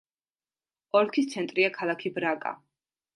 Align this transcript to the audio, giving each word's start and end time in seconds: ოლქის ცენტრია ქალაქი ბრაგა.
ოლქის 0.99 1.27
ცენტრია 1.33 1.69
ქალაქი 1.75 2.13
ბრაგა. 2.17 2.55